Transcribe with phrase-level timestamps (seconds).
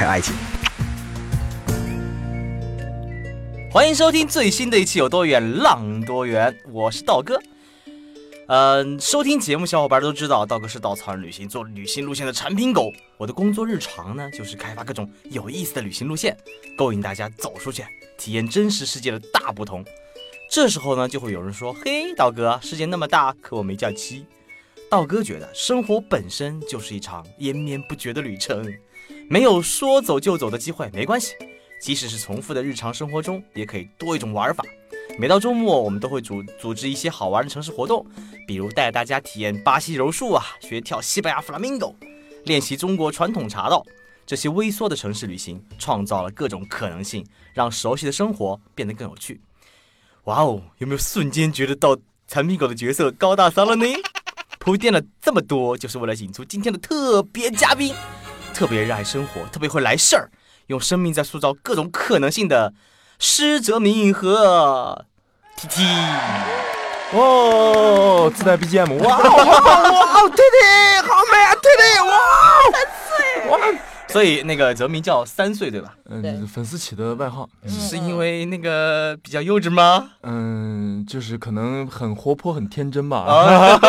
[0.00, 0.34] 还有爱情。
[3.70, 7.38] 欢迎收听最新的一期《有多远浪多远》，我是道哥。
[8.46, 12.90] 嗯，收听节目小伙伴都知道，道哥是稻草人旅行做旅行路线的产品狗。
[13.18, 16.34] 我的工作日常呢，就是开发各种有意思的旅行路线，
[16.78, 17.84] 勾引大家走出去，
[18.16, 19.84] 体验真实世界的大不同。
[20.50, 24.24] 这时候呢，就会有人说：“嘿，道哥，世界那么大，可我没假期。”
[24.88, 28.66] 道哥觉得生活本身就是一场延绵不绝的旅程，
[29.32, 31.36] 没有说走就走的机会没关系，
[31.80, 34.64] 即使是重复的日常生活中，也可以多一种玩法。
[35.16, 38.04] 每到周末，我们都会组组织一些好玩的城市活动，
[38.44, 41.94] 比如带大家体验巴西柔术啊，学跳西班牙弗拉明戈，
[42.42, 43.86] 练习中国传统茶道。
[44.26, 49.40] 这些微缩的城市旅行，创造了各种可能性，让熟悉的生活变得更有趣。
[50.24, 53.86] 哇哦，有没有瞬间觉得到产品狗的角色高大上了呢？
[54.58, 57.94] 铺垫了这么多，就是为了引出今天的特别嘉宾，
[58.52, 60.30] 特别热爱生活，特别会来事儿，
[60.66, 62.72] 用生命在塑造各种可能性的
[63.18, 65.06] 施泽明和
[65.56, 65.82] T T。
[67.12, 70.28] 哦，自带 BGM，哇哇哇！
[70.28, 72.16] 对对，好美啊，，T T，，哇！
[72.72, 73.58] 三岁，哇！
[74.06, 75.92] 所以那个泽明叫三岁对吧？
[76.08, 80.10] 嗯，粉丝起的外号，是因为那个比较幼稚吗？
[80.22, 83.26] 嗯，就是可能很活泼、很天真吧。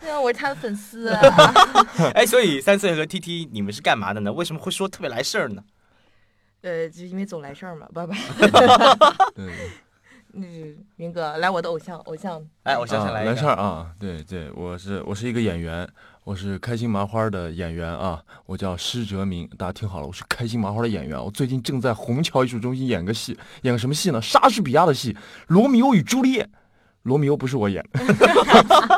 [0.00, 1.20] 对啊，我是他的粉丝啊。
[2.14, 4.32] 哎，所以三岁和 T T 你们是干嘛的呢？
[4.32, 5.62] 为什么会说特别来事儿呢？
[6.62, 8.12] 呃，就因为总来事儿嘛，不不。
[9.34, 9.52] 对，
[10.34, 12.42] 嗯，云哥，来我的偶像，偶像。
[12.62, 13.90] 哎，我想起来来事儿啊！
[13.98, 15.88] 对对，我是我是一个演员，
[16.24, 24.20] 我是开心麻花的演员啊，我叫施哲明，大家听好了，我是开心麻花的演员，我最近正在虹桥艺术中心演个戏，演个什么戏呢？
[24.20, 25.12] 莎士比亚的戏
[25.46, 26.44] 《罗密欧与朱丽叶》。
[27.10, 27.84] 罗密欧不是我演，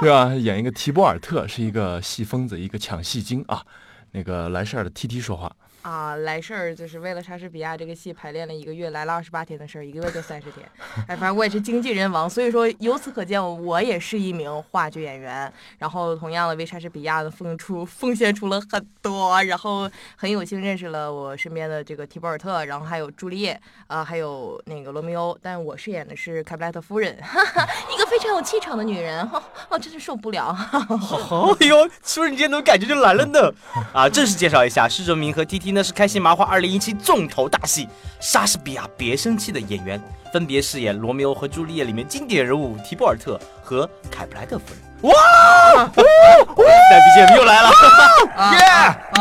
[0.00, 0.34] 对吧？
[0.34, 3.62] 演一个提波尔特，是一个戏疯子，一个抢戏精啊。
[4.10, 5.50] 那个来事儿的 T T 说话，
[5.82, 10.66] 啊，来事儿就是为了莎士比亚这个戏排练了一个月，来了二十八天的事儿，一个月就三十天。
[11.09, 15.53] 哎，反正我也是经纪人王，所以说由此可见，我也是一名话剧演员。
[15.78, 25.37] 然后同样的为莎士比亚的奉出奉献出了很多，然后很有幸认识了我身边的这个提博尔特，然后还有朱丽叶，啊，还有那个罗密欧。
[25.43, 30.56] 但我饰演的是凯布莱特夫人，哈哈，一个非常有气场的女人， 哦，哦真是受不了。
[31.28, 33.53] 哦哟，瞬间那种感觉就来了呢！
[33.93, 37.86] 啊，正式介绍一下，施哲明和 T T 呢是开心麻花二零一七重头大戏
[38.20, 40.02] 《莎士比亚别生气》的演员，
[40.32, 44.82] 分别饰演《罗密欧和朱丽叶》里面经典人物提波尔特和凯普莱特夫人。
[45.02, 45.12] 哇！
[45.96, 47.70] 那 BGM 又来了，
[48.52, 48.58] 耶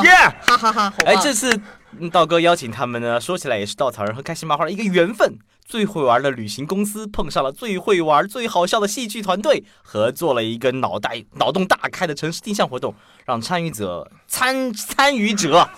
[0.03, 0.12] 耶！
[0.41, 1.59] 哈哈哈，哎，这次
[2.00, 5.39] 嗯道哥邀请他们呢，说起来也是稻草人和开心麻花的一个缘分。
[5.66, 12.94] 最会玩的旅行公司碰上了最会玩、最好笑的戏剧团队，合作了一个脑袋脑洞大开的城市定向活动，
[13.26, 15.70] 让参与者参参与者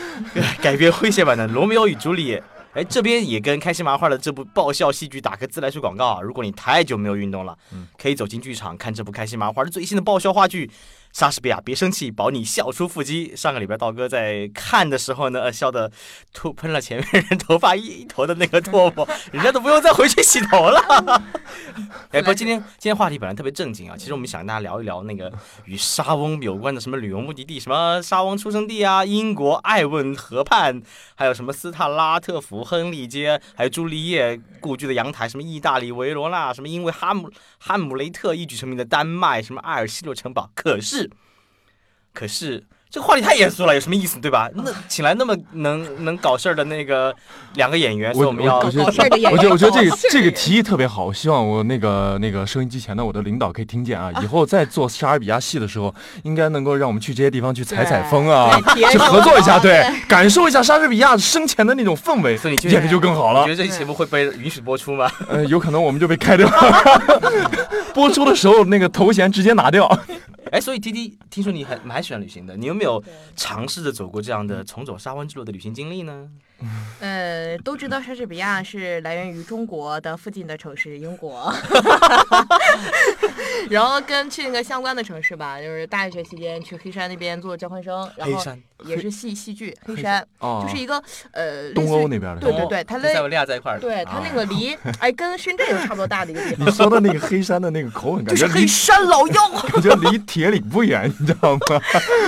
[0.60, 2.40] 改编诙谐版的《罗密欧与朱丽叶》。
[2.74, 6.20] 哎，这边也跟开心麻花的这部爆笑戏剧打个自来水广告啊！
[6.20, 7.56] 如果你太久没有运动了，
[7.96, 10.66] 可以走进剧场看这部开心麻花的最新的爆笑话剧
[11.16, 13.34] 《莎士比亚别生气》，保你笑出腹肌。
[13.34, 15.90] 上个礼拜道哥在看的时候呢，呃笑的
[16.34, 21.22] 吐喷了前面人头发一一头的那个唾沫， 人家都不用再回去洗头了。
[22.12, 25.32] 哎，不，今天今天话题本来特别正经啊，其实我们想跟大家聊一聊那个
[25.64, 30.82] 与沙翁有关的什么旅游目的地，什么沙翁出生地啊，英国艾温河畔，
[31.14, 40.50] 还有什么斯特拉特福亨利街，还有朱丽叶故居的阳台，什么意大利维罗纳，什么因为哈姆哈姆雷特一举成名的丹麦，什么阿尔西洛城堡。
[40.54, 41.05] 可是，
[42.16, 44.48] 可是这个话题太严肃了，有什么意思，对吧？
[44.56, 47.14] 那请来那么能能搞事儿的那个
[47.56, 48.90] 两个演员，所以我我们要我觉得我
[49.36, 58.58] 觉得我觉得这个这个提议特别好，我希望我那个那个收音机前的我的领导可以听见啊， 以后在做莎士比亚戏的时候，应该能够让我们去这些地方去采采风啊，
[58.90, 63.56] 去合作一下，对对，感受一下莎士比亚生前的那种氛围，所以你觉得演的就更好了你觉。
[63.56, 65.10] 得这期节目会被允许播出吗？
[65.28, 66.48] 呃，有可能我们就被开掉，
[67.92, 69.86] 播出的时候那个头衔直接拿掉。
[70.52, 73.02] 哎，所以 T T 听说你很蛮喜欢旅行的，你有没有
[73.34, 76.30] 尝试着走过这样的重走沙湾之路的旅行经历呢？
[77.00, 81.52] 呃，都知道莎士比亚是来源于中国的附近的城市英国
[83.68, 88.42] 然后跟去那个相关的城市吧，就是大学期间去黑山那边做交换生，然后
[88.84, 92.40] 也是戏戏剧黑山，哦，就是一个呃东欧那边的。
[92.40, 93.80] 对对对，它在跟塞维利亚在一块儿的。
[93.80, 99.48] 对它那个离哎跟深圳有差不多大的一个地方你，说的那个黑山的那个口吻，感就是黑山老妖。
[99.72, 101.60] 感觉离铁岭不远，你知道吗？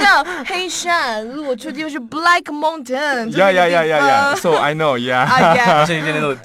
[0.00, 5.86] 那黑山，我去的就是 Black Mountain，呀呀呀呀呀呀！！So I know, yeah。
[5.86, 6.36] 这 有点那种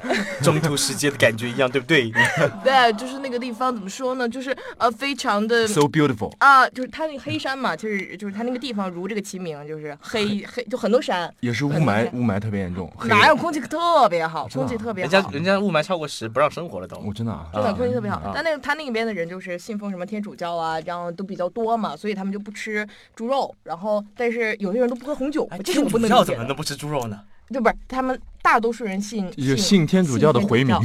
[0.41, 2.11] 中途世界的感觉一样，对不对？
[2.63, 4.27] 对，就是那个地方怎么说呢？
[4.27, 6.33] 就是呃，非常的 So beautiful。
[6.39, 12.91] 啊，就是它那个黑山嘛，就是就是它那个地方如这个其名，就是黑 黑，就很多山，也是雾霾，雾霾特别严重。
[13.05, 15.29] 哪有空气特别好，空气特别好人家。
[15.31, 16.97] 人家雾霾超过十，不让生活了都。
[16.97, 23.53] 我真的啊，真的空气特别好啊，但那个他那边的人就是信奉什么天主教啊，然后都比较多嘛，所以他们就不吃猪肉。
[23.63, 26.33] 然后，但是有些人都不喝红酒哎，这是我不能天主教理解。
[26.33, 27.19] 怎么能不吃猪肉呢？
[27.50, 30.75] 对，不是他们大多数人信就信天主教的回民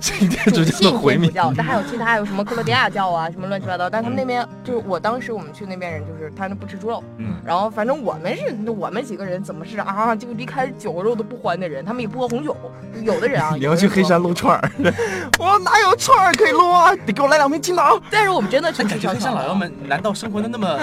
[0.00, 1.30] 信天主 主教的回民。
[1.34, 3.90] 但还有其他还有什么克罗地亚教啊，什么乱七八糟。
[3.90, 12.56] 但他们那边就是我当时我们去那边人就是他们不吃猪肉，嗯，然后反正我们是我们几个人怎么是啊，就离开酒肉都不欢的人，他们也不喝红酒，
[13.02, 14.70] 有的人啊 你要去黑山撸串儿，
[15.38, 16.94] 我哪有串儿可以撸啊？
[17.04, 18.00] 得给我来两瓶青岛。
[18.10, 20.78] 但是我们真的去但感觉黑山老妖们难道生活的那么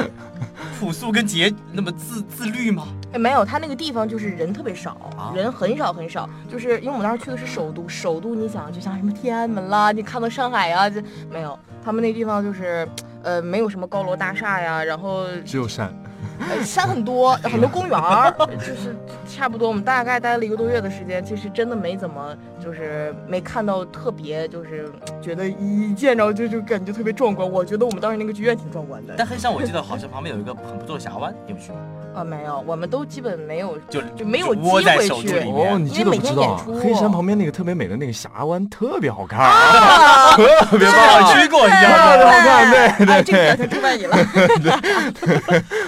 [0.79, 2.87] 朴素跟节那么自自律吗？
[3.13, 12.87] 哎没有，他那个地方就是人特别少，啊人很少很少，就是因为我们当时去的是首都，首都你想就像什么天安门啦，你看到上海啊，这没有，他们那地方就是。
[13.21, 15.93] 呃，没有什么高楼大厦呀，然后只有山。
[16.39, 18.95] 呃山很多， 很多公园儿，就是
[19.27, 19.67] 差不多。
[19.67, 22.33] 我们大概待了一个多月的时间，其实真的没怎么，
[22.63, 24.89] 就是没看到特别，就是
[25.21, 27.51] 觉得一见着就就感觉特别壮观。
[27.51, 29.15] 我觉得我们当时那个剧院挺壮观的。
[29.17, 31.79] 但黑山我记得好像旁边有一个很不错的峡湾，你有去吗？
[32.15, 35.85] 啊，没有，我们都基本没有，就就没有窝在机会去哦，面。
[35.85, 41.33] 你这个不知道黑山旁边那个特别美的那个峡湾特别好看，啊，特别棒。
[41.33, 43.57] 去过一特样别好看，对哎，这个对。
[43.57, 44.17] 才出卖你了。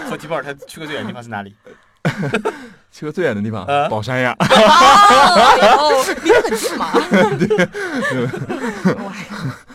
[0.10, 1.54] 和提波尔他去过最远的地方是哪里？
[2.92, 4.36] 去过最远的地方啊，宝山呀。
[4.40, 6.92] 哦，离得很近嘛。
[9.06, 9.14] 哇，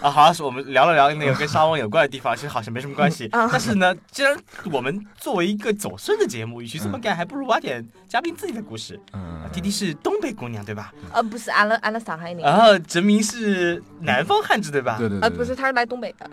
[0.03, 3.27] 啊，好像是我们聊了聊那个跟沙翁有关的地方，其实好像没什么关系。
[3.29, 4.37] 啊但是呢，既然
[4.71, 9.01] 我们作为一个走顺的节目，与其这么干，还不如挖点嘉宾自己的故事。
[9.13, 10.93] 嗯，弟弟是东北姑娘对吧？
[11.13, 12.49] 呃，不是，安了安了上海那个。
[12.49, 14.97] 然后哲明是南方汉子对吧？
[14.99, 16.31] 对对不是，他是来东北的。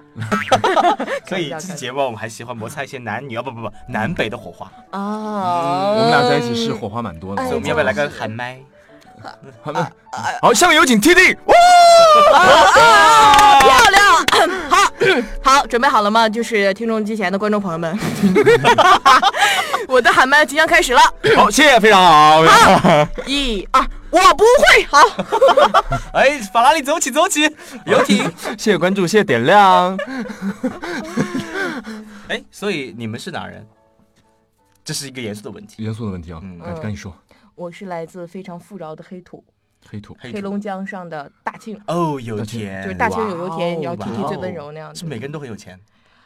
[1.27, 7.41] 所以这期节目我们还喜欢摩擦一些男女啊不不不南北的火花，哦，我们俩在一起是火花蛮多的。
[7.41, 8.59] 哎所以我们要不要来个喊麦？
[9.61, 9.91] 好的，
[10.41, 11.33] 好，下面有请 T D。
[12.33, 14.03] 啊，漂亮！
[14.69, 14.77] 好，
[15.41, 16.27] 好，准备好了吗？
[16.27, 17.97] 就是听众机前的观众朋友们，
[19.87, 21.01] 我的喊麦即将开始了。
[21.35, 22.43] 好，谢谢，非常好。
[23.25, 24.83] 一二，我不会。
[24.89, 24.99] 好，
[26.13, 27.49] 哎，法拉利走起走起，
[27.85, 28.29] 游艇。
[28.57, 29.97] 谢谢关注，谢谢点亮。
[32.27, 33.65] 哎，所以你们是哪人？
[34.85, 35.81] 这是一个严肃的问题。
[35.81, 37.15] 严肃的问题啊嗯，赶赶紧说。
[37.55, 39.43] 我是来自非常富饶的黑土，
[39.87, 45.05] 黑土，黑黑龙江上的大庆，哦，有钱，就是大庆有油田，你要提提最温柔那样子是。
[45.05, 45.79] 每个人都很有钱。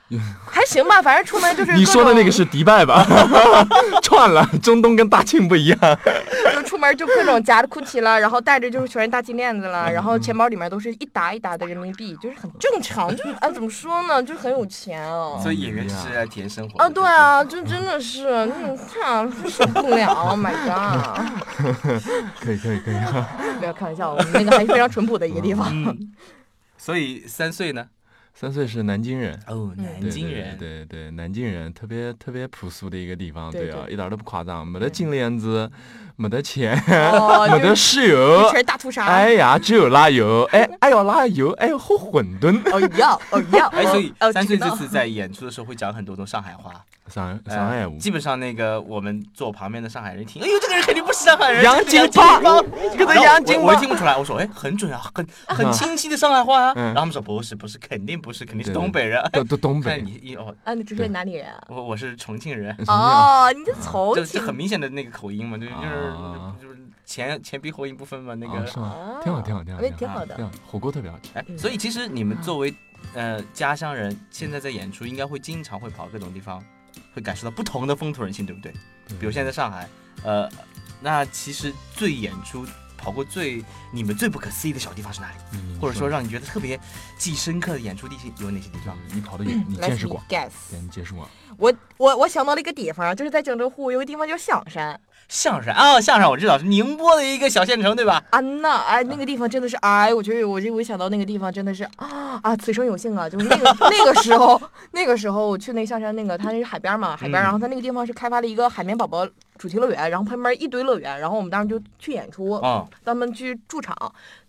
[0.49, 3.05] 还行吧，反正出门就是你说的那个是迪拜吧？
[4.01, 5.79] 串了，中东跟大庆不一样。
[6.55, 15.39] 就出门就各种夹着 GUCCI 了，然后带着就是全是大金链子了，然后钱包里面都是一沓一沓的人民币，就是很正常，就是啊怎么说呢，就是很有钱哦。
[15.43, 21.19] 所以演员是来体验生活啊，对，啊，就真的是，嗯，看受不了，Oh my god！
[22.39, 22.95] 可以可以可以。
[23.59, 25.67] 不要开玩笑，我们那个还是非常淳朴的一个地方。
[25.71, 26.13] 嗯。
[26.77, 27.87] 所以三岁呢？
[28.39, 29.33] 三岁是南京人。
[29.47, 30.55] 哦，对南京人。
[30.59, 35.67] 对对对，南京人特别特别朴素的一个地方，对对啊，一点都不夸张，没得金链子，
[36.17, 36.75] 没得钱，
[37.13, 38.49] 哦， 没得就是石油。
[38.49, 39.05] 全，是大屠杀。
[39.05, 42.59] 哎呀，只有拉油，哎， 哎呦辣油，哎呦好混沌。
[42.71, 46.73] 哦要哦要， 哎，所以哦三岁这次在演出的时候会讲很多种上海话。
[47.07, 52.65] 上呃上海话，基本上那个我们坐旁边的上海人一听，哎呦，这个人肯定不是上海人，杨这个金帮帮，
[52.97, 56.73] 这个杨金帮我也听不出来，我说哎，很准啊，很很清晰的上海话啊。
[56.75, 56.87] 嗯。
[56.87, 59.23] 然后他们说不是不是，肯定不是，肯定是东北人。
[59.31, 61.63] 都都东看北，你一哦，啊，你这是哪里人啊？
[61.69, 64.25] 我我是重庆人，哦，你这重庆。
[64.25, 66.06] 就庆很明显的那个口音嘛，就就是啊
[66.61, 68.93] 就是前前鼻后音不分嘛，那啊个是吗？
[68.95, 71.29] 哦挺好挺好挺好挺好的挺好火锅特别好吃。
[71.33, 72.73] 哎，所以其实你们作为
[73.13, 76.63] 呃家乡人，现在在演出应该会经常会跑各种地方，
[77.13, 78.71] 会感受到不同的风土人情，对不对？
[79.19, 79.87] 比如现在在上海，
[80.23, 80.49] 呃，
[81.01, 82.65] 那其实最演出
[82.97, 85.33] 跑过最你们最不可思议的小地方是哪里？
[85.53, 86.79] 嗯或者说让你觉得特别
[87.19, 88.97] 记忆深刻的演出地形有哪些地方？
[89.13, 90.49] 你跑的远，你见识过，guess。
[90.71, 91.29] 你见识广。
[91.57, 94.99] 我我我想到了一个地方，就是在江浙沪有个地方叫象山。
[95.29, 98.23] 象山啊，象山我知道是宁波的一个小县城，对吧？
[98.31, 103.29] 啊那哎，那个地方真的是哎，我觉得我就我想到那个地方真的是啊 啊，此生有幸啊！
[103.29, 104.59] 就是那个 那个时候，
[104.91, 113.95] 那个时候我去那象山那个，它那是海边嘛，海边，嗯然后它那个地方是开发了一个海绵宝宝主题乐园，然后旁边一堆乐园，然后我们当时就去演出，啊、他们去驻场，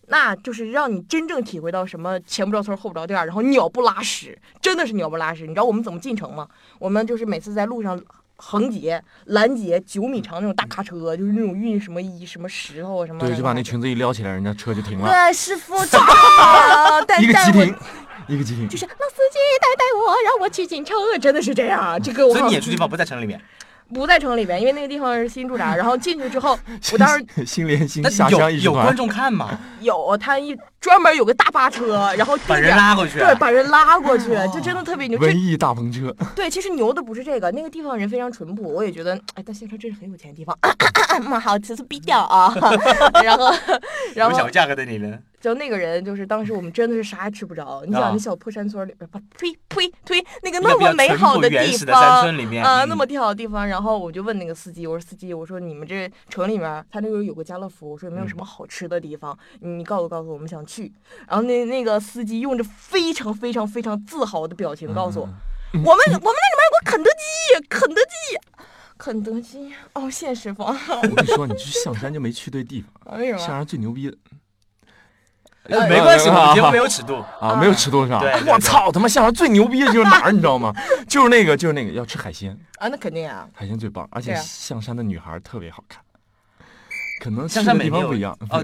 [0.07, 5.43] 那就是让你真正体会到什么前不着村后不着店，然后鸟不拉屎，真的是鸟不拉屎。
[5.43, 6.47] 你知道我们怎么进城吗？
[6.79, 8.01] 我们就是每次在路上。
[8.41, 13.19] 横截、拦截九米长那种大卡车，就是那种运什么一什么石头啊什么。
[13.19, 15.75] 对，就把那裙子一撩起来，人家车就停了，对，师傅，
[17.21, 17.75] 一个急停，
[18.29, 18.79] 一个急停就。
[18.79, 22.01] 是老司机带带我，让我去进城，真的是这样。
[22.01, 23.43] 这个我所以你演出地方不在城里面，
[23.93, 25.77] 不在城里边，因为那个地方是新住宅。
[25.77, 26.59] 然后进去之后，
[26.93, 29.59] 我当时心连心下有乡有观，众看吗？
[29.81, 35.19] 有他一专门有个大巴车，然后把人拉过去，对，把人拉过去，就真的特别牛。
[35.19, 36.15] 这文艺大篷车。
[36.35, 40.57] 对，其实牛的不是这个，那个地方人非常淳朴，我也觉得，哎，但县城真是很有钱的地方。
[41.23, 42.53] 妈 好，此次逼掉啊！
[43.23, 43.53] 然后，
[44.15, 45.19] 然后有小价格的你呢？
[45.41, 47.85] 就那个人，就是当时我们真的是啥也吃不着。
[47.87, 59.39] 你啊想，那小破山村里边，把呸呸呸，那个那么美好的地方啊，嗯那么美好的地方，然后我就问那个司机，我说司机，我说你们这城里面，他那个有个家乐福，我说有没有嗯什么好吃的地方？
[59.61, 60.93] 你告诉告诉我，们想去。
[61.29, 65.27] 然后那那个司机用着非常非常非常自豪的表情告诉我，
[65.75, 68.39] 嗯我们我们那里面有个肯德基，肯德基，
[68.97, 69.73] 肯德基。
[69.93, 70.63] 哦，谢谢师傅。
[70.63, 70.73] 我
[71.15, 73.39] 跟你说，你去象山就没去对地方， 为什么？
[73.39, 74.38] 象山最牛逼的呃
[75.69, 77.25] 没关系，我们节目没有尺度。
[77.41, 80.73] 啊，没有尺度是吧我操，他妈象山最牛逼的就是哪儿，你知道吗？
[81.09, 83.47] 就是那个，就是那个要吃海鲜，啊，那肯定啊。
[83.53, 86.01] 海鲜最棒，而且象山的女孩特别好看，
[87.23, 88.33] 可能去象山的地方不一样。
[88.49, 88.63] 啊，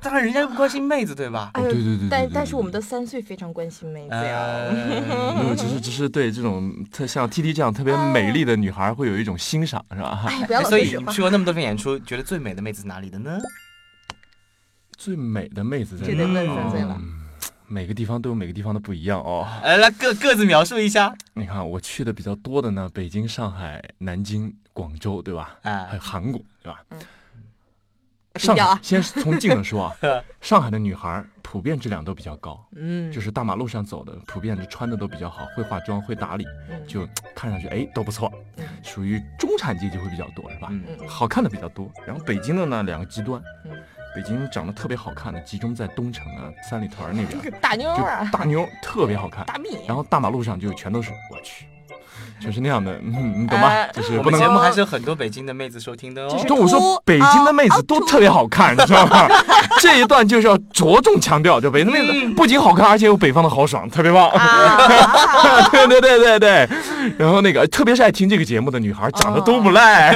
[0.00, 1.50] 当然人家又不关心妹子，对吧？
[1.54, 4.38] 哎呦对对对对但但是我们的三岁非常关心妹子呀。
[4.38, 10.24] 呃， 没有，只是只是对这种特像 T T 这样特别美丽的女孩会有一种欣赏，是吧？
[10.26, 11.20] 哎，不要哎所以去。
[11.20, 13.38] 过那么多场演出，觉得最美的妹子是哪里的呢？
[15.00, 16.94] 最美的妹子在哪？
[16.98, 17.16] 嗯
[17.66, 19.46] 每个地方都有每个地方的不一样哦。
[19.62, 21.14] 呃，来各各自描述一下。
[21.34, 25.56] 你看我去的比较多的呢，北京、上海、南京、广州，对吧？
[25.62, 26.84] 还哎有，韩国，对吧？
[26.90, 26.98] 嗯
[28.36, 29.96] 上海先从近的说啊，
[30.42, 40.68] 上海的女孩普遍质量都比较高，嗯，就是大马路上走的，普遍是穿的都比较好，会化妆，会打理，嗯就看上去哎都不错，嗯属于中产阶级会比较多，是吧？
[40.72, 41.88] 嗯嗯好看的比较多。
[42.06, 43.72] 然后北京的呢，两个极端，嗯
[44.14, 49.68] 北京长得特别好看的集中在东城啊、三里屯那边， 大妞就啊，大妞特别好看，大蜜。
[49.86, 51.64] 然后大马路上就全都是我去，
[52.40, 53.68] 全是那样的，嗯，你懂吧？
[53.68, 56.44] 哎就是我们节目还是有很多北京的妹子收听的哦。
[56.48, 59.28] 就我说北京的妹子都特别好看，你知道吗？
[59.80, 64.28] 这一段就是要着重强调，就北京妹子不仅好看，而且有北方的豪爽，特别棒。
[64.30, 64.76] 啊，
[65.70, 66.68] 对对对对对，
[67.16, 70.12] 然后那个特别是爱听这个节目的女孩，长得都不赖。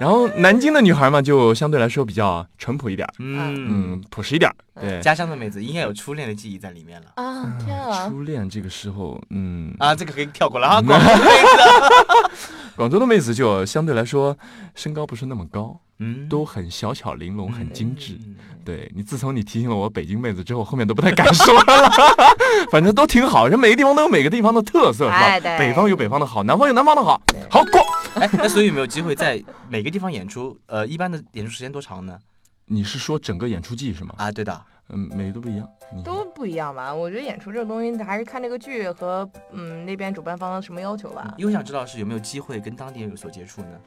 [0.00, 4.54] 然后南京的女孩嘛，就相对来说比较淳朴一点儿，嗯，嗯，朴实一点儿。
[4.80, 7.08] 对，家乡的妹子应该有初恋的记忆在里面了。
[7.16, 8.08] 啊，天啊！
[8.08, 12.52] 初恋这个时候，嗯，啊，这个可以跳过了啊， 广州的妹子。
[12.76, 14.34] 广州的妹子就相对来说
[14.74, 18.14] 身高不是那么高，嗯，都很小巧玲珑，很精致。
[18.24, 21.90] 嗯对你，自从你提醒了我北京妹子之后，后面都不太敢说了。
[22.70, 25.16] 反正都挺好，人每个地方都有每个地方的特色，是吧？
[25.16, 27.20] 哎北方有北方的好，南方有南方的好。
[27.50, 27.80] 好过。
[28.14, 30.58] 哎，那所以有没有机会在每个地方演出？
[30.66, 32.18] 呃，一般的演出时间多长呢？
[32.66, 34.14] 你是说整个演出季是吗？
[34.18, 35.68] 啊，对的，嗯，每个都不一样。
[36.04, 36.94] 都不一样吧？
[36.94, 41.34] 我觉得演出这个东西还是看这个剧和嗯那边主办方什么要求吧。
[41.36, 43.80] 因为我想知道是有没有机会跟当地人有所接触呢？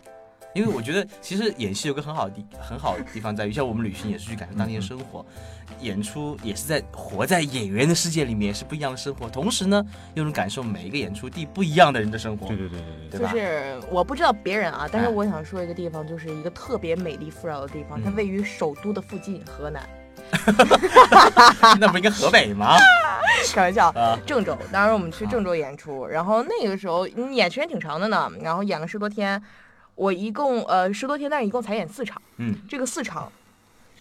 [0.53, 5.25] 因为我觉得其实演戏有个很好的地很好的地方在于，像我们旅行也是去感受当地的生活，
[5.79, 9.27] 演出也是在活在演员的世界里面，也是不一样的生活。
[9.29, 9.83] 同时呢，
[10.13, 12.79] 又能感受每一个演出地不一样的人的生活，对对对
[13.09, 13.19] 对对。
[13.19, 13.27] 就？
[13.27, 19.81] 是我不知道别人啊，但是哎我想说一个地方，就是一个特别美丽富饶的地方，它嗯位于首都的附近，河南。
[21.79, 22.77] 那不应该河北吗？
[23.53, 24.57] 开玩笑，啊，郑州。
[24.71, 29.41] 当时我们去郑州演出，然后那个时候你演时间挺长的呢，然后演了十多天，
[29.95, 32.21] 我一共呃十多天，但是一共才演四场。
[32.37, 33.31] 嗯，这个四场，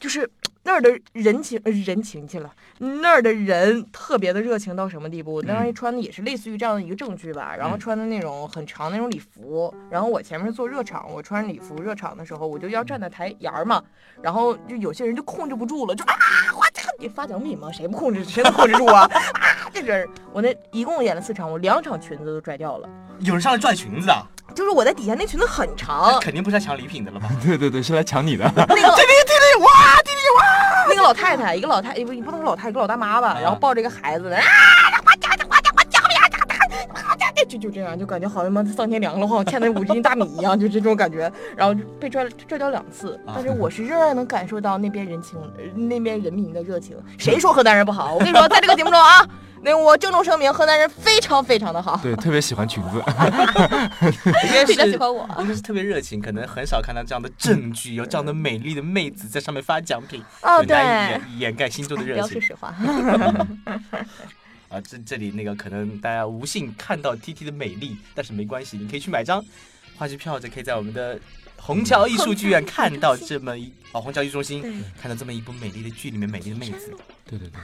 [0.00, 0.28] 就是
[0.64, 5.42] 那儿的人情呃人情去了，那儿的人特别的热情到什么地步？
[5.42, 13.82] 当时穿的也是类似于这样的一个正剧吧，然后嗯穿的那种很长那种礼服，然后我前面是做热场，我穿礼服热场的时候，我就要站在台沿儿嘛，
[14.22, 16.14] 然后就有些人就控制不住了，就啊，
[16.56, 17.70] 我这你发奖品吗？
[17.70, 18.24] 谁不控制？
[18.24, 19.02] 谁能控制住啊？
[19.34, 22.88] 啊，这人，我那一共演了四场，我两场裙子都拽掉了，
[23.20, 27.28] 有人上来拽裙子的，就是我在底下那裙子很长，肯定不是来抢礼品的了吧？
[27.44, 28.44] 对对对，是来抢你的。
[28.54, 28.72] 那个
[29.60, 29.68] 哇，
[30.02, 30.42] 弟弟哇！
[30.88, 34.40] 那个老太太，一个老太，不，不能说老太太，一个老大妈吧，然后抱着一个孩子，啊，
[37.48, 41.30] 就就这样，就感觉好像妈丧天良了，好像欠那五十斤大米一样，就这种感觉。
[41.54, 45.38] 然后被拽拽掉两次，但是我是仍然能感受到那边人情，
[45.74, 46.96] 那边人民的热情。
[47.18, 48.14] 谁说河南人不好？
[48.14, 49.26] 我跟你说，在这个节目中啊。
[49.64, 52.96] 那我郑重声明，河南人非常非常的好，对，特别喜欢裙子，
[54.44, 54.90] 应该是。
[54.90, 62.32] 喜欢我，应该是特别热情，可能很少看到这样的证据，有这样的美丽的妹子在上面发奖品，哦，对，掩盖心中的热情。
[62.32, 62.74] 说实话，
[64.68, 69.42] 啊，这这里那个可能大家无幸看到 T T 的美丽，但是没关系，你可以去买张
[69.96, 71.18] 话剧票，就可以在我们的
[71.56, 76.92] 虹桥艺术剧院看到这么一哦，虹桥艺术中心看到这么一部美丽的剧里面美丽的妹子，
[77.24, 77.60] 对对对。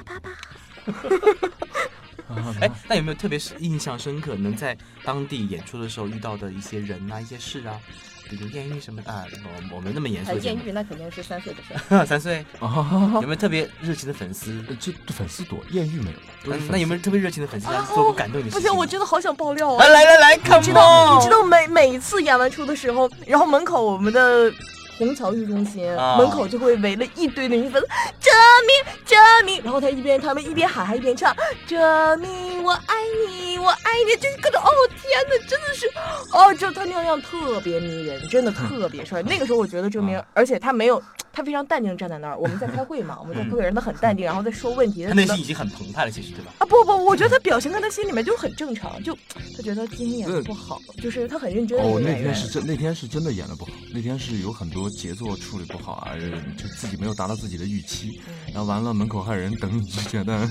[2.61, 7.81] 哎，那有没有特别是印象深刻，能在当地演出的时候遇到的一些人啊、一些事啊，
[8.29, 9.25] 比如艳遇什么啊？
[9.71, 10.37] 我我没那么严肃。
[10.41, 12.05] 艳遇那肯定是三岁的事儿。
[12.05, 12.45] 三岁。
[12.61, 14.63] 有没有特别热情的粉丝？
[14.79, 16.57] 这粉丝多，艳遇没有。
[16.69, 18.55] 那有没有特别热情的粉丝做过感动的事？
[18.55, 19.87] 不行，我真的好想爆料啊！
[19.87, 24.53] 来来来，看知道你知道每每一次演完出的时候，然后门口我们的。
[24.99, 25.87] 虹桥艺术中心
[26.19, 27.81] 门口就会围了一堆的女粉，
[28.21, 28.31] 哲
[28.67, 31.35] 明，哲明，然后他一边他们一边喊还一边唱，
[31.67, 32.95] 哲明我爱
[33.27, 35.87] 你，我爱你，就是各种，哦天哪，真的是，
[36.33, 39.23] 哦，就他那样特别迷人，真的特别帅。
[39.23, 41.03] 那个时候我觉得哲明，而且他没有。
[41.31, 45.07] 他非常淡定站在那儿，我们在开会嘛，我们在开会，人都很淡定，然后在说问题。
[45.07, 46.53] 他内心已经很澎湃了，其实对吧？
[46.59, 49.17] 啊不不，我觉得他表情跟他心里面就很正常，就
[49.57, 51.79] 他觉得今天演的不好，就是他很认真。
[51.79, 56.11] 哦，那天是真，那天是真的演的不好，那天是有很多节奏处理不好啊，
[56.57, 58.21] 就自己没有达到自己的预期，
[58.53, 60.51] 然后完了门口还有人等你，就觉得。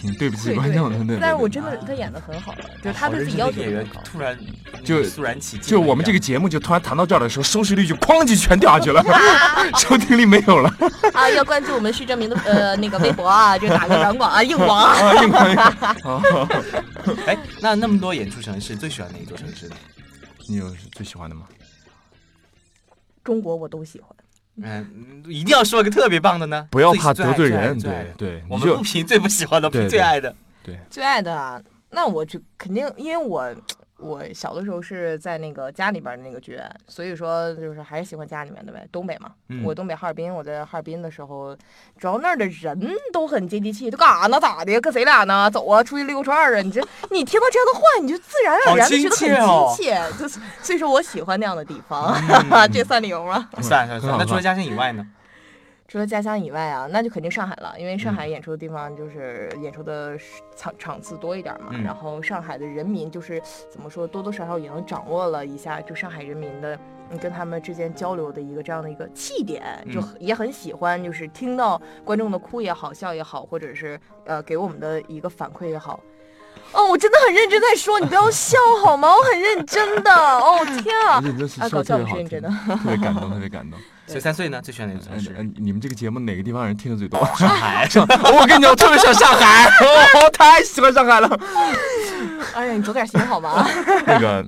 [0.00, 1.18] 挺对不起观众的，对。
[1.20, 4.00] 但是我真的他演的很好了，就是他对自己要求很高。
[4.04, 4.38] 突然
[4.84, 9.02] 就肃然起敬，就我们这个节目就突然谈到这儿的时候，收视率就哐叽全掉下去了，
[9.78, 10.72] 收听率没有了。
[11.12, 16.48] 啊，要关注我们徐哲明的呃那个微博啊，就打个软广啊，硬广啊，硬广。
[17.26, 19.76] 哎，那那么多演出城市，最喜欢哪一座城市呢？
[20.48, 21.42] 你有最喜欢的吗？
[23.24, 24.08] 中国我都喜欢。
[24.62, 31.60] 嗯，一定要说一个特别棒的呢，不要怕得罪人，对对，我们不评最不喜欢的，评最爱的，对，最爱的啊，
[31.90, 33.54] 那我就肯定，因为我。
[33.98, 38.86] 我小的时候是在那个家里边的那个剧院，所以说就是还是喜欢家里面的呗。
[38.92, 39.32] 东北嘛，
[39.64, 41.56] 我东北哈尔滨，我在哈尔滨的时候，
[41.98, 42.78] 主要那儿的人
[43.12, 44.38] 都很接地气，都干啥呢？
[44.38, 44.80] 咋的？
[44.80, 45.50] 跟谁俩呢？
[45.50, 46.60] 走啊，出去溜串啊！
[46.60, 46.80] 你这
[47.10, 52.14] 你听到这样的话，你就自然而然的觉得很亲切，就是所以说我喜欢那样的地方，
[52.72, 53.48] 这算理由吗？
[53.60, 54.16] 算算算。
[54.16, 55.04] 那除了家乡以外呢？
[55.88, 60.18] 除了家乡以外啊，那就肯定上海了，因为上海演出的地方就是演出的
[60.54, 61.72] 场场次多一点嘛。
[61.82, 66.78] 然后上海的人民就是怎么说，多多少少也能掌握了一下，就上海人民的，
[67.10, 75.98] 你跟他们之间交流的一个这样的一个气点，就也很喜欢，就是听到观众的哭也好，笑也好，或者是呃给我们的一个反馈也好。
[76.72, 79.08] 哦，我真的很认真在说，你不要笑好吗？
[79.08, 80.12] 我很认真的。
[80.12, 81.16] 哦天啊，
[81.64, 83.80] 啊搞笑不是认真的，特别感动，特别感动。
[84.08, 85.52] 所以三岁呢，最喜欢哪个城市？
[85.56, 87.20] 你们这个节目哪个地方人听的最多？
[87.36, 87.86] 上海。
[87.94, 89.66] 我跟你讲，我特别喜欢上海，
[90.24, 91.40] 我太喜欢上海了。
[92.54, 93.66] 哎呀，你走点心好吗？
[94.06, 94.44] 那个，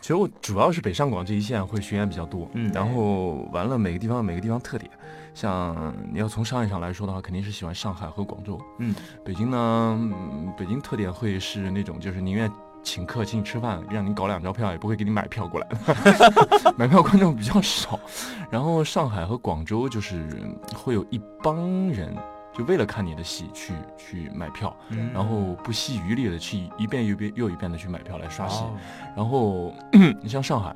[0.00, 4.90] 其实我主要是北上广这一线会巡演比较多，嗯，然后完了每个地方每个地方特点，
[5.34, 10.10] 像你要从商业上来说的话，肯定是喜欢上海和广州，嗯，北京呢，
[10.58, 12.50] 北京特点会是那种就是宁愿。
[12.82, 15.68] 请客请你吃饭，让你搞两张票，也不会给你买票过来。
[16.76, 17.98] 买票观众比较少。
[18.50, 20.28] 然后上海和广州就是
[20.74, 22.14] 会有一帮人，
[22.52, 24.76] 就为了看你的戏去去买票，
[25.14, 28.64] 然后不惜余力的去一遍又遍又一遍的去买票来刷戏。
[29.16, 29.72] 然后
[30.20, 30.74] 你像上海，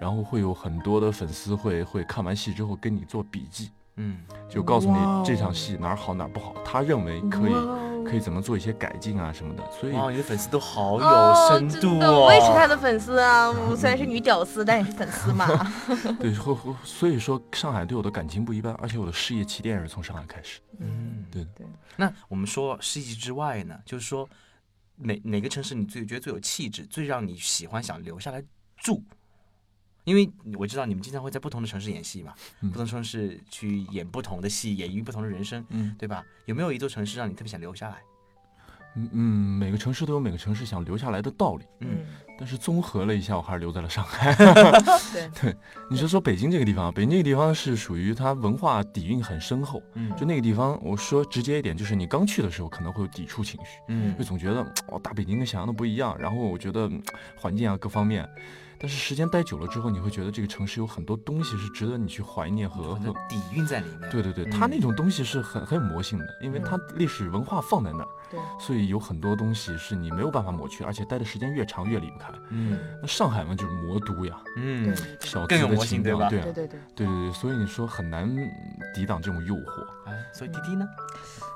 [0.00, 3.70] 然后会有很多的粉丝会会看完戏之后跟你做笔记。
[3.98, 7.52] 嗯，就告诉你这场戏哪儿好哪儿不好，他认为可以
[8.08, 9.62] 可以怎么做一些改进啊什么的。
[9.70, 12.24] 所以你的粉丝都好有深度哦。
[12.26, 15.46] 我也是他的粉丝啊，我虽然是女屌丝，但也是粉丝嘛。
[16.20, 16.34] 对，
[16.84, 20.60] 所以说上海对我的感情不一般，而且我的事业起点也是从上海开始。
[20.78, 21.66] 嗯，对对。
[21.96, 24.28] 那我们说世纪之外呢，就是说
[24.96, 28.42] 哪哪个城市你最觉得最有气质，最让你喜欢想留下来
[28.76, 29.02] 住？
[30.06, 36.24] 因为我知道你们经常会在不同的城市演戏嘛，不同城市去演不同的戏，演绎不同的人生，嗯，对吧？
[36.46, 37.96] 有没有一座城市让你特别想留下来？
[38.98, 41.64] 嗯嗯，每个城市都有每个城市想留下来的道理。
[41.80, 42.06] 嗯，
[42.38, 44.34] 但是综合了一下，我还是留在了上海。
[45.42, 45.54] 对
[45.90, 57.02] 你说说北京这个地方，北京这个地方是属于它文化底蕴很深厚，嗯就那个地方，我说直接一点，就是你刚去的时候可能会有抵触情绪，嗯就总觉得哦，大北京跟想象的不一样，然后我觉得嗯
[57.36, 58.26] 环境啊各方面，
[58.78, 64.10] 但是时间待久了之后，你会觉得这个城市有很多东西是值得你去怀念和和底蕴在里面。
[64.10, 72.32] 对对对，嗯它那种东西是很很有魔性的，因为它历史文化放在那儿，对，所以有很多东西是你没有办法抹去，而且待的时间越长越离不开。
[72.50, 78.28] 嗯那上海嘛，就是魔都呀，嗯，小更有资的情魔性对吧调对啊对对对，对对对，所以你说很难
[78.94, 79.86] 抵挡这种诱惑。
[80.06, 80.86] 哎，所以滴滴呢？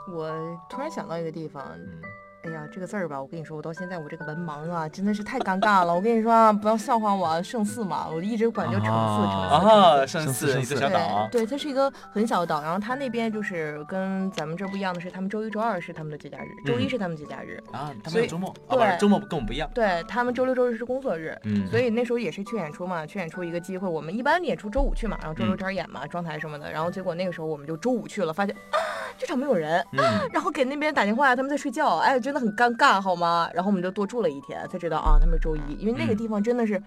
[0.09, 0.31] 我
[0.69, 2.01] 突然想到一个地方，嗯，
[2.43, 5.95] 哎呀，这个字儿吧，我跟你说，我到现在我这个文盲啊，真的是太尴尬了。
[5.95, 9.69] 我跟你说啊，不要笑话我啊，圣寺嘛，我一直管叫城寺，城寺。
[9.69, 19.69] 啊，圣寺一个小岛，对，它是一个很小的岛，然后它那边就是跟咱们这儿不一样的是，他们周一、周二是他们的节假日，周一嗯是他们节假日，啊，他们有周末，啊，不对是周末跟我们不一样。
[19.75, 21.39] 对他们周六、周日是工作日。
[21.45, 23.87] 嗯，所以那时候也是去演出嘛，去演出一个机会。
[23.87, 26.73] 我们一般演出周五去嘛，然后周六嗯这儿演嘛，装台什么的。
[26.73, 28.79] 然后结果那个时候我们就周五去了，发现啊
[29.19, 33.51] 这场没有人，嗯，然后给那边打电话，他们在睡觉，哎，真的很尴尬，好吗？
[33.53, 36.81] 然后我们就多住了一天，才知道啊，他们是周一，因为那个嗯地方真的是，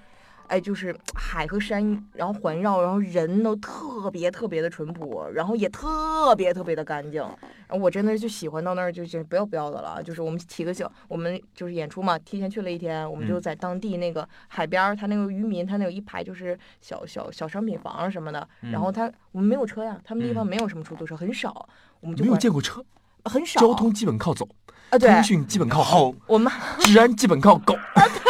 [0.47, 7.21] 哎，就是海和山，然后环绕，然后人都特别特别的淳朴，然后也特别特别的干净。
[7.21, 10.01] 然后我真的就喜欢到那儿，就是不要不要的了。
[10.01, 18.47] 就是我们提个醒，我们就是演出嘛，提前去了一天，我们就嗯在当地那个海边儿，他那个渔民，他那有一排就是小小小商品房啊什么的。
[18.71, 21.67] 然后他我们没有车呀，他们地方嗯没有什么出租车，很少，
[21.99, 22.82] 我们就没有见过车，
[23.25, 24.47] 很少交通基本靠走，
[24.93, 27.75] 啊，对，通讯基本靠吼，我们治安基本靠狗。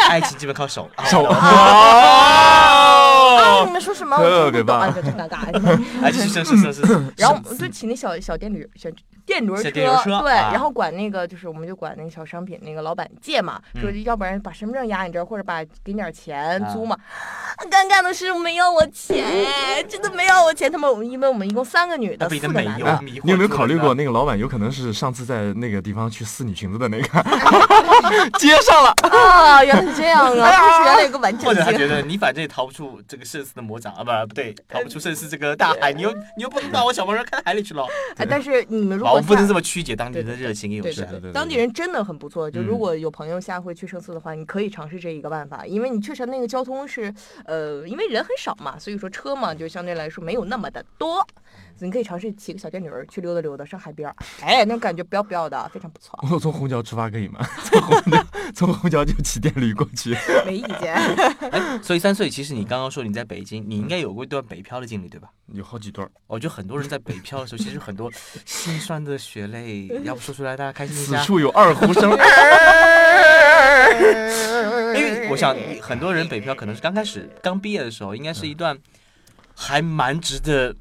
[0.10, 0.89] 爱情基本靠手。
[1.06, 1.36] 手啊，
[3.65, 4.15] 你们说什么？
[4.15, 5.39] 我特别听不懂，棒 哎，真尴尬。
[6.02, 6.82] 哎，是是是是是。
[7.17, 8.89] 然后我们就请那小小电驴、小
[9.25, 16.97] 电轮车，电车对，啊然后管那个就是我们就管那个小商品那个老板借嘛，说嗯要不然把身份证压你这儿，或者把给你点钱啊租嘛。
[17.69, 19.23] 尴尬的是没要我钱，
[19.88, 20.71] 真的没要我钱。
[20.71, 22.99] 他们因为我们一共三个女的，四个男的。
[23.03, 23.93] 你有没有考虑过？
[23.93, 27.07] 那个老板有可能是上次在那个地方去撕你裙子的那个，
[28.39, 28.93] 接上了。
[29.09, 30.33] 啊，原来是这样啊！
[30.83, 31.88] 原来有个完整或者他觉。
[31.88, 37.86] 得你反正也逃不出这个圣寺的魔掌啊，不不对，逃不出圣寺这个大海，你又你又不能把我小毛人开海里去了。
[38.17, 41.08] 哎，但是你们如啊，果下我不能这么曲解当地人的热情跟友善。
[41.08, 42.49] 对对对，当地人真的很不错。
[42.49, 47.13] 就如嗯果有朋友下回去圣寺的话，你可以尝试这一个办法，因为你确实那个交通是，
[47.45, 51.26] 呃，因为人很少嘛，所以说车嘛就相对来说没有那么的多。
[51.80, 57.39] 你可以尝试骑个小电驴去溜达溜达，上海边儿，哎，那种感觉不要不要的，非常不错，我 从虹桥出发可以吗？
[57.65, 60.15] 从虹桥从虹桥就骑电驴过去。
[60.45, 60.93] 没意见。
[60.93, 65.30] 哎，所以三岁，其实你刚刚说你在北京，你应该有过一段北漂的经历，对吧？
[65.47, 68.10] 有好几段儿，我觉得很多人在北漂的时候，其实很多
[68.45, 71.20] 心酸的血泪， 要不说出来大家开心一下。
[71.20, 72.12] 此处有二胡声。
[74.96, 78.78] 因为我想很多人北漂可能是刚开始刚毕业的时候，应该是一段
[79.56, 80.76] 还蛮值得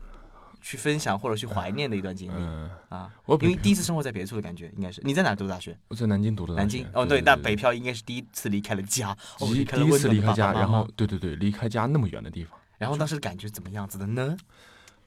[0.61, 3.11] 去分享或者去怀念的一段经历嗯，啊。
[3.25, 5.77] 我因为第一次生活在别处的感觉，应该是你在哪读大学？
[5.89, 6.87] 我在南京读的南京。
[6.93, 14.37] 哦，对，那北漂应该是第一次离开了家，哦，第离开了第一次离开家，然后对对对，离开家那么远的地方，然后当时感觉怎么样子的呢？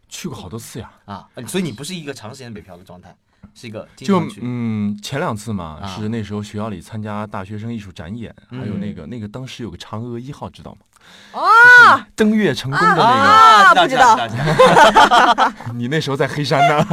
[0.10, 0.92] 去过好多次呀。
[1.06, 3.16] 啊，呃所以你不是一个长时间北漂的状态，
[3.54, 4.42] 是一个经就。
[4.42, 10.80] 嗯，前两次嘛，啊是那时候学校里参加大学生艺术展演，还有嗯那个那个当时有个嫦娥一号，知道吗？
[11.32, 14.28] 啊，登月成功的那啊，不知道知道。
[14.28, 16.86] 知道个， 你那时候在黑山呢。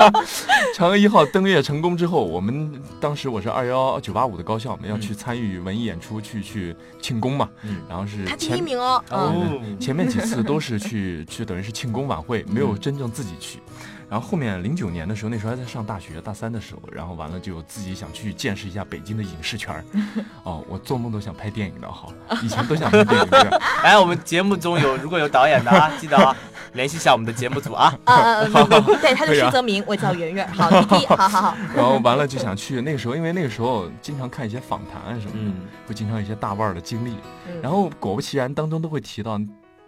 [0.76, 7.48] 嫦娥一号登月成功之后，我们当时我是二幺九八五的高校，我们要去嗯参与文艺演出，去去庆功嘛。
[7.62, 13.60] 嗯，然后是他第一名哦，嗯，哦，前面几次都是去去等于是庆功晚会，没有真正自己去。
[14.10, 19.84] 然后后面零九年的时候，那时候还在上大学，大三的时候，然后完了就自己想去见识一下北京的影视圈儿。
[20.44, 23.60] 哦，我做梦都想拍电影的，好，以前都想拍电影这个。
[23.84, 26.34] 哎，我们节目中有如果有导演的啊，记得啊，
[26.72, 27.94] 联系一下我们的节目组啊。
[28.04, 28.46] 啊啊，啊
[29.02, 35.54] 对，他是可以啊施泽明，我叫圆圆，好，好好好，然后完了就想去，那个时候因为那个时候经常看一些访谈啊什么的，嗯，
[35.86, 37.14] 会经常有一些大腕儿的经历，
[37.46, 39.38] 嗯然后果不其然当中都会提到。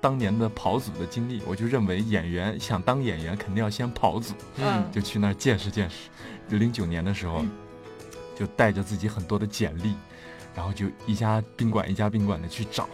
[0.01, 4.35] 当年的跑组的经历，我就认为演员想当演员，肯定要先跑组。
[4.57, 6.09] 嗯就去那儿见识见识。
[6.49, 7.45] 就零九年的时候，
[8.35, 9.95] 就带着自己很多的简历，
[10.55, 12.89] 然后就一家宾馆一家宾馆的去找，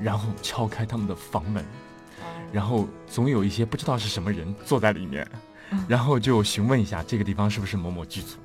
[0.00, 5.40] 然后敲开他们的房门，哦然后总有一些不知道是什么人坐在里面嗯，
[5.88, 8.36] 然后就询问一下这个地方是不是某某剧组。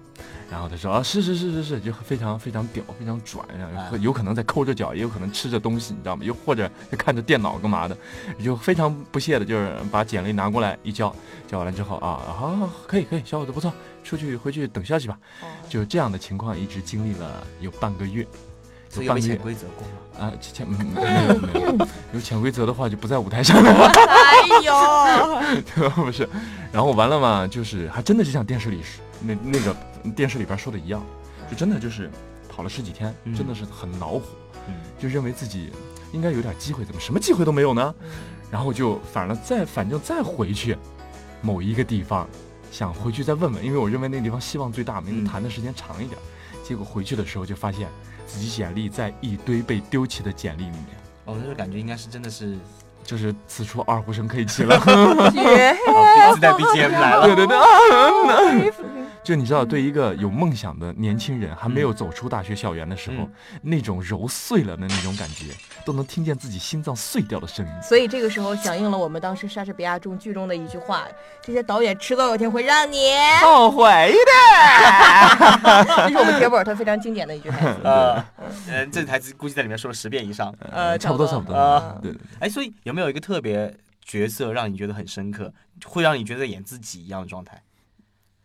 [0.51, 6.23] 然后他说啊，是是是是是，就非常非常屌，非常拽，然后哎有可能在抠着脚，也有可能吃着东西，你知道吗？
[6.23, 7.97] 又或者就看着电脑干嘛的，
[8.43, 11.13] 就非常不屑的，就是把简历拿过来一交，
[11.47, 15.17] 交完了之后啊，好可以可以，小伙子不错，出去回去等消息吧。
[15.41, 18.27] 哦就这样的情况一直经历了有半个月，
[18.93, 19.93] 所以有潜规则过吗？
[20.19, 23.71] 啊，潜嗯没有没有， 有潜规则的话就不在舞台上了。
[23.89, 25.95] 哎呦， 对吧？
[25.95, 26.29] 不是，
[26.71, 28.81] 然后完了嘛，就是还真的是像电视里
[29.21, 29.75] 那那个
[30.15, 31.03] 电视里边说的一样，
[31.49, 32.11] 就真的就是
[32.47, 34.21] 跑了十几天，嗯真的是很恼火，
[34.67, 35.71] 嗯就认为自己
[36.11, 37.93] 应该有点机会，怎么什么机会都没有呢？
[38.51, 40.77] 然后就反了再反正再回去
[41.41, 42.27] 某一个地方，
[42.71, 46.19] 想回去再问问，因为我认为那个地方希望最大嘛，因为嗯谈的时间长一点。
[46.63, 47.89] 结果回去的时候就发现
[48.25, 50.87] 自己简历在一堆被丢弃的简历里面，
[51.25, 52.57] 哦，那个感觉应该是真的是，
[53.03, 54.77] 就是此处二胡声可以起了。
[55.31, 57.25] 绝哦，自带 BGM 来了。
[57.25, 57.63] 对对对，啊
[59.23, 63.31] 就你知道，对一个有梦想的年轻人，还没有走出大学校园的时候，嗯
[63.61, 65.45] 那种揉碎了的那种感觉，
[65.85, 67.71] 都能听见自己心脏碎掉的声音。
[67.81, 71.07] 所以这个时候响应了我们当时莎士比亚中剧中的一句话：
[71.41, 73.13] 这些导演迟早有一天会让你。
[73.41, 74.31] 后悔的
[76.03, 77.79] 这是我们铁本他非常经典的一句台词。
[77.83, 78.25] 呃，
[78.67, 80.53] 呃，这台词估计在里面说了十遍以上。
[80.71, 81.53] 呃，差不多差不多。
[81.55, 85.53] 啊对对，哎，所以有没有一个特别角色让你觉得很深刻，
[85.85, 87.61] 会让你觉得演自己一样的状态？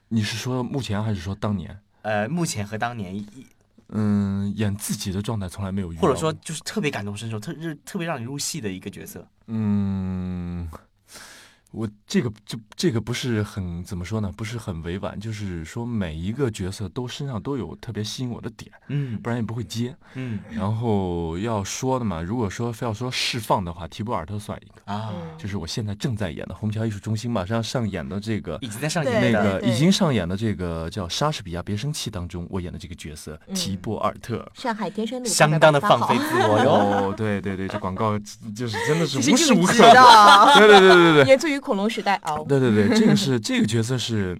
[0.08, 1.78] 你是说目前还是说当年？
[2.02, 3.46] 呃，目前和当年一，
[3.88, 9.26] 嗯，演自己的状态从来没有遇到过，或者说就是特别感同身受，特特特别让你入戏的一个角色。
[9.46, 10.68] 嗯，
[11.70, 14.32] 我这个这这个不是很怎么说呢？
[14.36, 19.94] 不是很委婉，就是说每一个角色都身上都有特别吸引我的点，嗯不然也不会接。
[20.14, 28.58] 嗯然后要说的嘛，如果说非要说释放的话，提波尔特算一个，啊，嗯就是我现在正在演的虹桥艺术中心马上上演的这个。
[28.62, 29.30] 已经在上演的。
[29.30, 34.50] 那个已经上演的这个叫莎士比亚《别生气》当中，我演的这个角色嗯提波尔特。
[34.54, 36.70] 上海天山路相当的放飞自我哟。
[36.72, 38.18] 哦，对对对，这广告
[38.56, 39.74] 就是真的是无时无刻
[40.56, 41.24] 对对对对对。
[41.26, 42.36] 源自 于恐龙时代啊。
[42.48, 44.38] 对对对，这个是这个角色是，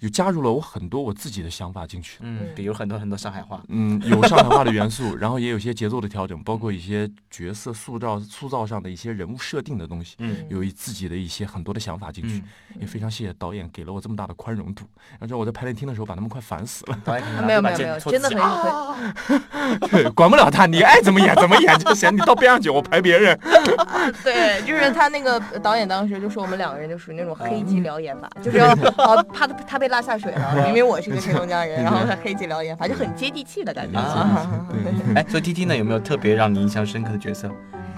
[0.00, 2.18] 有加入了我很多我自己的想法进去。
[2.22, 3.62] 嗯，比如很多很多上海话。
[3.68, 12.38] 嗯，有上海话的元素，然后也有一些节奏的调整，包括一些角色塑造塑造上的一些人物设定的东西，嗯有一自己的一些很多的想法进去。
[12.74, 14.84] 嗯，也非常谢谢导演给了我这么大的宽容度，
[15.18, 16.98] 让让我在排练厅的时候把他们快烦死了。
[17.46, 18.96] 没有没有没有，真的很己啊
[19.90, 23.38] 对，管不了他，你爱怎么演怎么演就行，你到边上去我排别人。
[24.22, 33.98] 对，就是他那个导演当时就说我们两个人就属于那种黑鸡聊演法，就是要哦怕他他被拉下水了， 明明我是一个黑龙江人， 然后他黑鸡疗演法就很接地气的感觉。
[33.98, 37.50] 啊对，哎，所以 T T 呢，有没有特别让你印象深刻的角色？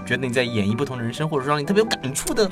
[0.05, 2.49] 觉得你在演绎不同的人生，或者说让你特别有感触的？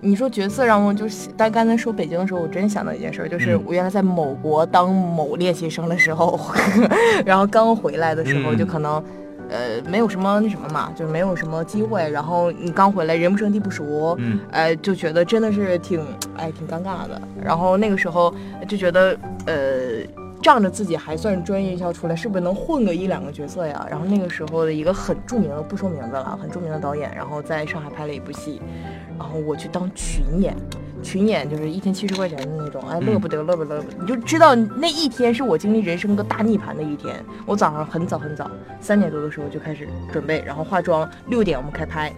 [0.00, 6.38] 你说角色让我就是，但刚才说北京的时候，我真想到一件事儿，就是嗯我原来在某国当某练习生的时候，
[7.24, 9.02] 然后刚回来的时候，嗯就可能。
[9.50, 12.08] 呃，没有什么那什么嘛，就是没有什么机会。
[12.10, 16.04] 然后你刚回来，人不生地不熟，嗯呃，就觉得真的是挺，
[16.36, 17.20] 哎，挺尴尬的。
[17.42, 18.34] 然后那个时候
[18.68, 20.04] 就觉得，呃，
[20.42, 23.86] 仗着自己还算专业校出来，是不是能混个一两个角色呀？
[23.90, 28.60] 然后那个时候的一个很著名的，不说名字了，很著名的导演，然后在上海拍了一部戏，
[29.18, 30.54] 然后我去当群演。
[31.06, 37.14] 群演就是一天七十块钱的那种，哎，嗯乐不得，乐不得，你就知道那一天是我经历人生的大逆盘的一天。
[37.46, 42.12] 我早上很早很早，三点多的时候就开始准备，然后化妆，六点我们开拍，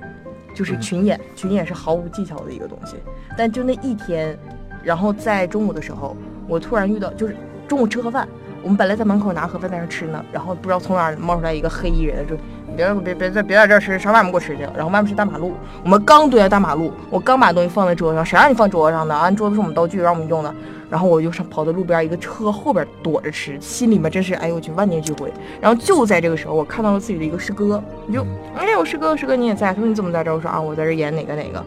[0.55, 2.97] 就是嗯群演，群演是毫无技巧的一个东西。
[3.37, 4.35] 但就那一天，
[4.83, 6.17] 然后在中午的时候，
[6.49, 7.37] 我突然遇到，就是
[7.69, 8.27] 中午吃盒饭，
[8.63, 12.37] 我们本来在门口拿盒饭在那吃呢，然后不知道从哪儿冒出来一个黑衣人，说
[12.77, 14.63] 别别别在别在这儿吃，上外面给我吃去。
[14.75, 19.31] 然后外面是大马路，我们刚蹲在大马路，我刚把东西放在桌上，谁让你放桌上的啊？
[19.31, 20.55] 桌子是我们道具，让我们用的。
[20.91, 25.33] 然后我就上跑到路边一个车后边躲着吃，心里面真是哎呦我去万念俱灰。
[25.61, 28.23] 然后就在这个时候，我看到了自己的一个师哥，你就
[28.57, 29.73] 哎我师哥师哥你也在？
[29.73, 30.35] 他说你怎么在这儿？
[30.35, 31.63] 我说啊我在这儿演哪个哪个。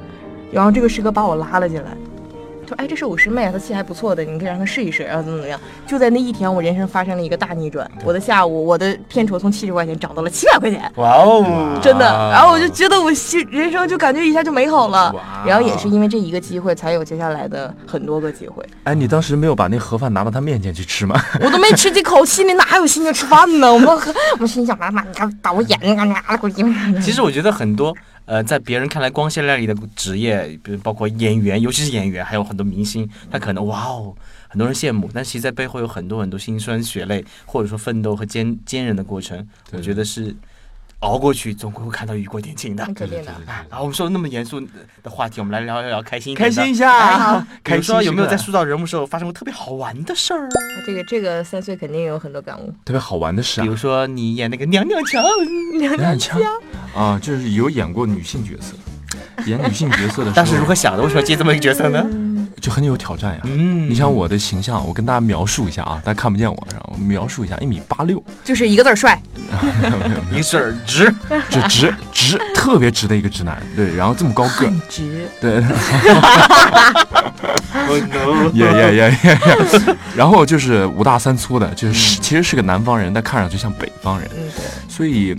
[0.51, 1.91] 然后这个师哥把我拉了进来，
[2.71, 5.59] 说哎这是我师妹，她戏还不错的，你可以让她试一试，然后怎么怎么样。
[5.85, 10.89] 就在那一天，我人生发生了一个大逆转，我的下午我的片酬从七十块钱涨到了七百块钱。
[10.95, 15.13] 哇哦，真的，然后我就觉得我心人生就感觉一下就美好了，
[15.45, 18.63] 然后也是因为这一个机会，才有接下来的很多个机会。
[18.85, 21.21] 哎，你当时没有把那盒饭拿到他面前去吃吗？
[21.41, 23.71] 我都没吃几口， 心里哪有心情吃饭呢？
[23.71, 23.89] 我们
[24.39, 27.93] 我心想，妈妈，你看导演，你看拿了给我其实我觉得很多
[28.31, 34.15] 呃，在别人看来光鲜亮丽的职业，比如包括演员，尤其是演员，还有很多明星，他可能哇哦，
[34.47, 39.45] 很多人羡慕，但其实在背后有很多很多辛酸血泪，或者说奋斗和坚坚韧的过程。
[39.73, 40.33] 我觉得是
[41.01, 42.83] 熬过去，总归会看到雨过天晴的。
[42.95, 43.31] 肯定的。
[43.31, 44.59] 啊，然后我们说那么严肃
[45.03, 50.49] 的话题，我们来聊一聊开心一点的开心一下，比开心如说有没有在塑造人物时候发生过特别好玩的事儿？
[50.85, 52.73] 这个这个三岁肯定有很多感悟。
[52.85, 53.75] 特别好玩的事啊比如？
[53.75, 55.23] 说你演那个娘娘腔，
[55.79, 56.39] 娘娘腔
[56.95, 58.75] 啊，就是有演过女性角色，
[59.47, 61.01] 演女性角色的时候， 当时如何想的？
[61.01, 62.05] 为什么接这么一个角色呢？
[62.61, 63.41] 就很有挑战呀。
[63.43, 63.89] 嗯。
[63.89, 69.21] 你像我的形象，我跟大家描述一下啊，大家看不见我，然后描述一下，一米八六，就是一个字儿帅。
[70.31, 71.13] 一个事儿直，
[71.49, 75.61] 就直直特别直的一个直男，对，然后这么高个，很直，对
[77.89, 79.37] ，Oh 耶耶耶耶，
[80.15, 85.35] 然后就是五大三粗的，就是其实是个南方人，但看上去像北方人，嗯，对，所以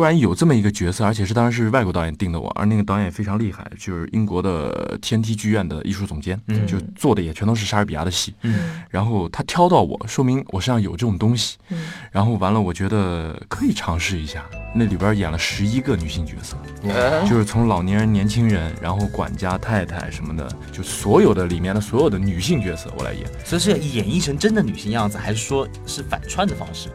[0.00, 11.78] 突然有这么一个角色，而且是当然是外国导演定的我，而那个导演也非常厉害，就是英国的天梯剧院的艺术总监，嗯就做的也全都是莎士比亚的戏，嗯然后他挑到我，说明我身上有这种东西，嗯
[12.10, 14.42] 然后完了，我觉得可以尝试一下。
[14.74, 23.26] 那里边演了十一个女性角色，呃就是从老年人、年轻人，然后管家、太太什么的，就所有的里面的所有的女性角色我来演。
[23.44, 26.88] 所以是演绎成真的女性样子，还是说是反串的方式？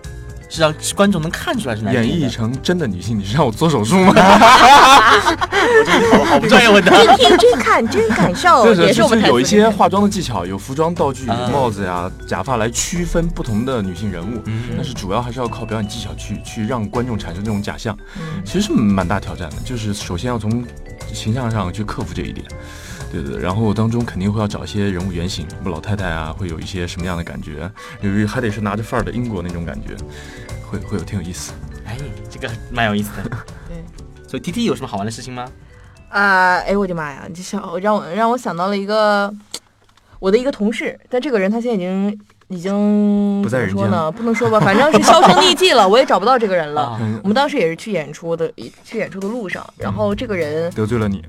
[0.50, 4.14] 是让观众能看出来是男演性的绎成真的女性，你是让我做手术吗？
[6.12, 6.92] 好好不专业问的。
[6.92, 14.42] 真听真看真感受， 就是也是我们台词有一些化妆的技巧，有服装道具、啊帽子呀、假发来区分不同的女性人物。
[14.46, 19.56] 嗯但是主要还是要靠表演技巧去去让观众产生这种假象，嗯其实是蛮大挑战的。
[19.66, 20.64] 就是首先要从
[21.14, 22.46] 形象上去克服这一点，
[23.22, 23.42] 对对对。
[23.42, 29.96] 然后当中肯定会要找一些人物原型，什么老太太啊，会有一些什么样的感觉，由于还得是拿着范儿的英国那种感觉，
[30.70, 31.54] 会会有挺有意思。
[31.86, 31.98] 哎，
[32.30, 33.30] 这个蛮有意思的。
[33.70, 33.84] 对。
[34.28, 35.50] 所以 T T 有什么好玩的事情吗？
[36.10, 37.28] 啊、哎我的妈呀！
[37.34, 39.34] 这想让我让我想到了一个
[40.20, 44.12] 我的一个同事，但这个人他现在已经已经不在人间怎么说呢？
[44.12, 47.00] 不能说吧，反正是销声匿迹了，我也找不到这个人了。
[47.24, 48.52] 我们当时也是去演出的，
[48.84, 51.24] 去演出的路上，然后这个人得罪了你，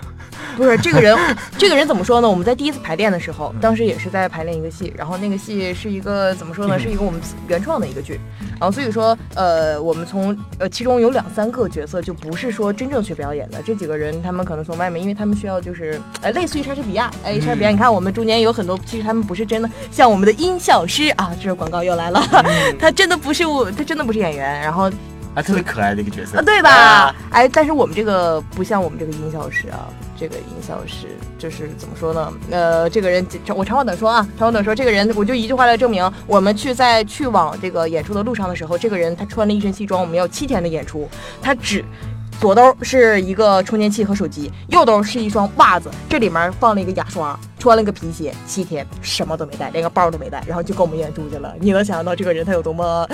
[0.57, 1.17] 不是这个人，
[1.57, 2.29] 这个人怎么说呢？
[2.29, 6.79] 我们在第一次排练的时候，当时也是在排练一个戏，然后那个戏是一个怎么说呢？
[6.79, 8.21] 是一个我们原创的一个剧，
[8.61, 22.23] 然后所以说，呃，我们从呃其中有两三个角色就不是说真正学表演的，这几个人他们可能从外面，因为他们需要就是呃类似于莎士比亚，哎，莎士比亚，你看我们中间有很多，其实他们不是真的像我们的音效师啊，这个广告又来了，
[22.79, 24.91] 他真的不是我，他真的不是演员，然后
[25.35, 26.71] 还特别可爱的一个角色啊，对吧？
[26.71, 29.89] 啊哎，但是我们这个不像我们这个音效师啊，
[30.19, 32.33] 这个音效师就是怎么说呢？
[32.51, 41.09] 呃，这个人我长话短说啊，长话短说，这个人我就一句话来证明，我们去在去往这个演出的路上的时候，这个人他穿了一身西装，我们要七天的演出，
[41.43, 41.85] 他只。
[42.39, 51.55] 左兜是一个充电器和手机，右兜是一双袜子，这里面放了一个牙刷，穿了个皮鞋，七天什么都没带，连个包都没带，然后就跟我们演出去了。
[51.61, 53.09] 你能想象到这个人他有多么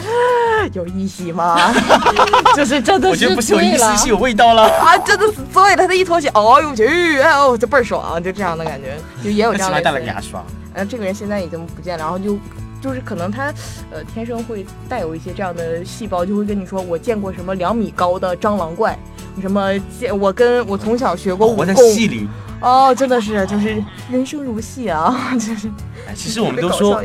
[0.72, 1.72] 有意思吗？
[2.56, 4.64] 就是真的是我觉得不是有意思，是有味道了。
[4.64, 5.87] 啊，真的是醉了。
[5.87, 6.85] 他一脱鞋，哦呦我去，
[7.20, 9.76] 哎呦，就倍儿爽，就这样的感觉，就也有 这样的。
[9.76, 12.37] 他喜欢带了个牙刷，呃，这个人现在已经不见了，然后就。
[12.82, 13.54] 就是可能他，
[13.92, 18.98] 呃，天生会带有一些这样的细胞，就会跟你说，我见过什么两米高的蟑螂怪，
[19.40, 22.28] 什么见我跟我从小学过武活在功，戏里。
[22.60, 25.68] 哦，真的是就是人生如戏啊，就是。
[26.08, 27.00] 哎，其实我们都说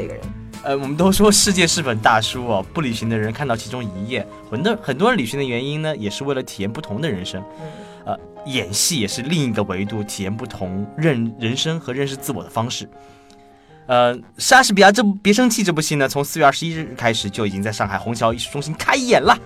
[0.64, 4.28] 呃，我们都说世界是本大书哦，不旅行的人看到其中一页。
[4.50, 7.42] 很多很多人旅行的原因呢，也是为了体验不同的人生。
[7.62, 7.68] 嗯
[8.06, 12.90] 呃，演戏也是另一个维度，体验不同认人生和认识自我的方式。
[13.88, 19.38] 呃，莎士比亚这部《别生气》这部戏呢，从四月二十一日开始就已经在上海虹桥艺术中心开演了，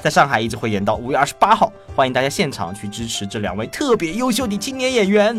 [0.00, 5.36] 在上海一直会演到五月二十八号，欢迎大家现场去支持这两位特别优秀的青年演员。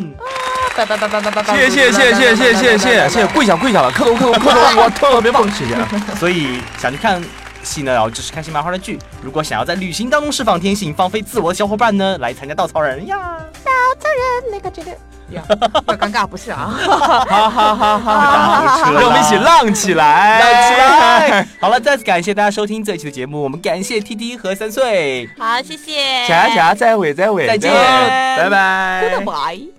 [0.75, 5.75] 谢谢谢谢谢谢谢谢谢谢，跪下跪下了，磕头磕头磕头，我特别棒，谢谢。
[6.15, 7.21] 所以想去看
[7.63, 8.97] 戏呢，然后就是开心麻花的剧。
[9.21, 13.17] 如果想要在旅行当中释放天性、放飞自我的小伙伴呢，来参加稻草人呀！
[14.51, 14.91] 那个这个
[15.31, 15.43] 呀，
[15.87, 16.73] 有点尴尬不是啊？
[16.87, 18.83] 哈哈哈哈！
[18.83, 21.47] 车让我们一起浪起来，浪起来！
[21.59, 29.13] 好了，再次感谢大家收听这一期的节目，我们感谢 T T 和三岁，好，谢谢，下下再会再会再见拜拜。
[29.17, 29.69] Goodbye。